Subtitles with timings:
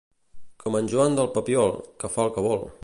[0.63, 2.71] Com en Joan del Papiol, que fa el que vol.